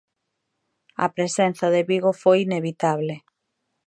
[1.05, 3.15] A presenza de Vigo foi inevitable.